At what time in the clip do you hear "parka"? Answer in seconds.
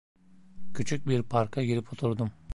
1.23-1.63